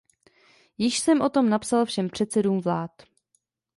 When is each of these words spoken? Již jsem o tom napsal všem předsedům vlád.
Již 0.77 0.99
jsem 0.99 1.21
o 1.21 1.29
tom 1.29 1.49
napsal 1.49 1.85
všem 1.85 2.09
předsedům 2.09 2.61
vlád. 2.61 2.91